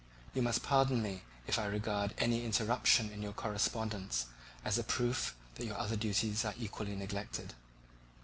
You 0.33 0.41
must 0.41 0.63
pardon 0.63 1.03
me 1.03 1.21
if 1.45 1.59
I 1.59 1.65
regard 1.65 2.15
any 2.17 2.43
interruption 2.43 3.11
in 3.11 3.21
your 3.21 3.33
correspondence 3.33 4.25
as 4.65 4.79
a 4.79 4.83
proof 4.83 5.35
that 5.53 5.65
your 5.67 5.77
other 5.77 5.95
duties 5.95 6.43
are 6.43 6.55
equally 6.57 6.95
neglected." 6.95 7.53